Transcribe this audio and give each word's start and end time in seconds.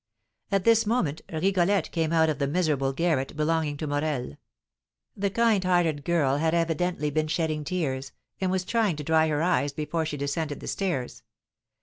At 0.51 0.63
this 0.63 0.87
moment 0.87 1.21
Rigolette 1.31 1.91
came 1.91 2.11
out 2.11 2.27
of 2.27 2.39
the 2.39 2.47
miserable 2.47 2.91
garret 2.91 3.37
belonging 3.37 3.77
to 3.77 3.85
Morel; 3.85 4.35
the 5.15 5.29
kind 5.29 5.63
hearted 5.63 6.03
girl 6.03 6.37
had 6.37 6.55
evidently 6.55 7.11
been 7.11 7.27
shedding 7.27 7.63
tears, 7.63 8.11
and 8.39 8.49
was 8.49 8.65
trying 8.65 8.95
to 8.95 9.03
dry 9.03 9.27
her 9.27 9.43
eyes 9.43 9.73
before 9.73 10.07
she 10.07 10.17
descended 10.17 10.59
the 10.59 10.67
stairs. 10.67 11.21